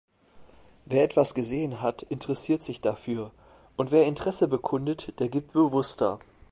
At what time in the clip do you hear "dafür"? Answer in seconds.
2.81-3.29